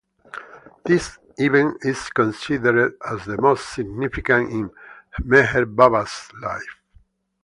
[0.83, 4.71] This event is considered as the most significant in
[5.21, 6.79] Meher Baba's life.